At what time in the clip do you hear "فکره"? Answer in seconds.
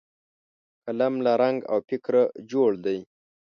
1.89-2.21